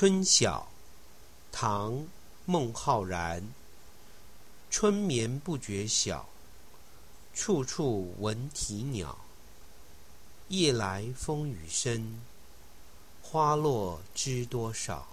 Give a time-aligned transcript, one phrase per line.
[0.00, 0.66] 春晓
[1.52, 2.06] 唐
[2.46, 3.46] 孟浩然。
[4.70, 6.26] 春眠不觉晓
[7.34, 9.18] 处处闻啼鸟。
[10.48, 12.18] 夜来风雨声
[13.20, 15.06] 花落知多少。